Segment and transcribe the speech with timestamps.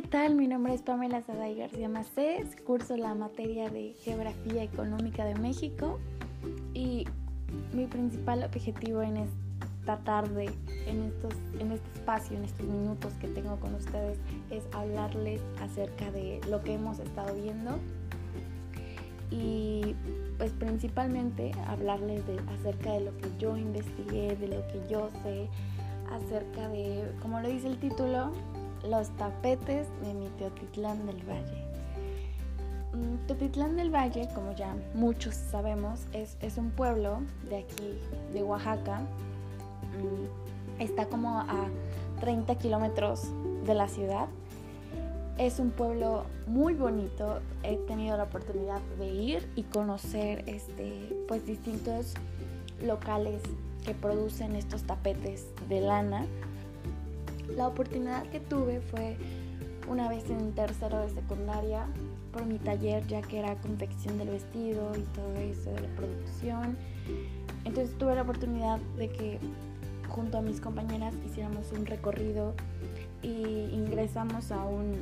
[0.00, 0.36] ¿qué tal?
[0.36, 5.98] Mi nombre es Pamela Saday García Macés, curso la materia de Geografía Económica de México
[6.72, 7.04] y
[7.72, 10.50] mi principal objetivo en esta tarde,
[10.86, 14.18] en, estos, en este espacio, en estos minutos que tengo con ustedes,
[14.50, 17.80] es hablarles acerca de lo que hemos estado viendo
[19.32, 19.96] y
[20.36, 25.48] pues principalmente hablarles de, acerca de lo que yo investigué, de lo que yo sé,
[26.12, 28.32] acerca de, como lo dice el título,
[28.84, 31.64] los tapetes de mi Teotitlán del Valle.
[32.92, 37.98] Mm, Teotitlán del Valle, como ya muchos sabemos, es, un pueblo de aquí,
[38.32, 39.00] de Oaxaca.
[39.00, 41.66] Mm, está como a
[42.20, 43.28] 30 kilómetros
[43.66, 44.28] de la ciudad.
[45.36, 47.40] Es un pueblo muy bonito.
[47.62, 52.14] He tenido la oportunidad de ir y conocer este, pues, distintos
[52.82, 53.42] locales
[53.84, 56.26] que producen estos tapetes de lana
[57.56, 59.16] la oportunidad que tuve fue
[59.88, 61.86] una vez en tercero de secundaria
[62.32, 66.76] por mi taller, ya que era confección del vestido y todo eso de la producción.
[67.64, 69.38] Entonces tuve la oportunidad de que
[70.08, 72.54] junto a mis compañeras hiciéramos un recorrido
[73.22, 74.94] y ingresamos a un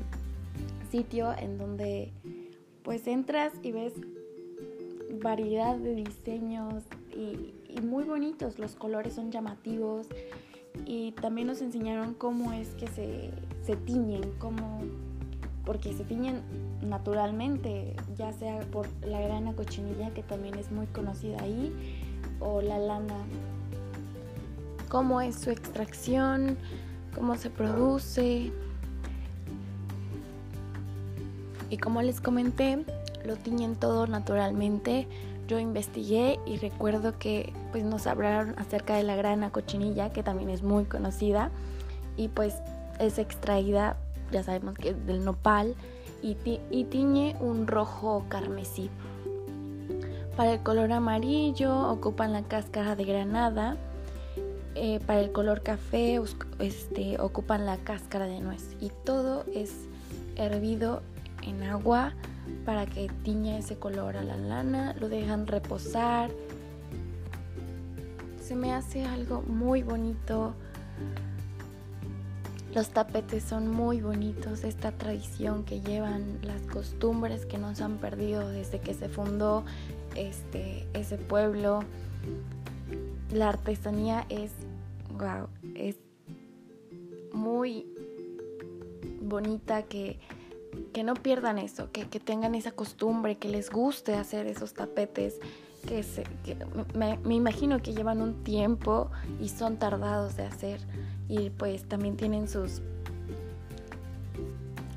[0.90, 2.12] sitio en donde
[2.82, 3.92] pues entras y ves
[5.20, 10.06] variedad de diseños y, y muy bonitos, los colores son llamativos,
[10.86, 13.30] y también nos enseñaron cómo es que se,
[13.64, 14.82] se tiñen, cómo,
[15.64, 16.42] porque se tiñen
[16.80, 21.74] naturalmente, ya sea por la grana cochinilla que también es muy conocida ahí,
[22.38, 23.16] o la lana,
[24.88, 26.56] cómo es su extracción,
[27.16, 28.52] cómo se produce.
[31.68, 32.84] Y como les comenté,
[33.26, 35.06] lo tiñen todo naturalmente
[35.46, 40.50] yo investigué y recuerdo que pues nos hablaron acerca de la grana cochinilla, que también
[40.50, 41.50] es muy conocida
[42.16, 42.54] y pues
[42.98, 43.96] es extraída,
[44.32, 45.74] ya sabemos que del nopal
[46.22, 46.34] y,
[46.84, 48.90] tiñe un rojo carmesí.
[50.36, 53.76] Para el color amarillo ocupan la cáscara de granada.
[54.74, 56.20] Eh, para el color café
[56.58, 59.72] este, ocupan la cáscara de nuez y todo es
[60.36, 61.00] hervido
[61.42, 62.12] en agua
[62.64, 66.30] para que tiña ese color a la lana, lo dejan reposar.
[68.42, 70.54] Se me hace algo muy bonito.
[72.74, 78.48] Los tapetes son muy bonitos, esta tradición que llevan, las costumbres que nos han perdido
[78.50, 79.64] desde que se fundó
[80.14, 81.80] este, ese pueblo.
[83.32, 84.52] La artesanía es,
[85.18, 85.96] wow, es
[87.32, 87.86] muy
[89.22, 90.18] bonita que
[90.92, 95.38] que no pierdan eso, que, tengan esa costumbre, que les guste hacer esos tapetes,
[95.86, 96.24] que, se,
[96.94, 99.10] me, imagino que llevan un tiempo
[99.40, 100.80] y son tardados de hacer
[101.28, 102.82] y pues también tienen sus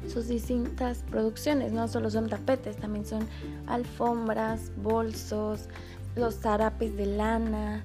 [0.07, 3.27] sus distintas producciones, no solo son tapetes, también son
[3.67, 5.69] alfombras, bolsos,
[6.15, 7.83] los zarapes de lana.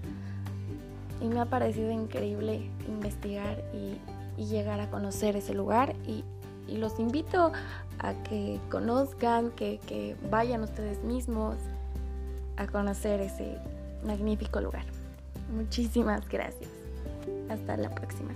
[1.20, 3.98] Y me ha parecido increíble investigar y,
[4.40, 6.24] y llegar a conocer ese lugar y,
[6.68, 7.52] y los invito
[7.98, 11.56] a que conozcan, que, vayan ustedes mismos
[12.56, 13.58] a conocer ese
[14.04, 14.84] magnífico lugar.
[15.54, 16.70] Muchísimas gracias.
[17.50, 18.32] Hasta la próxima.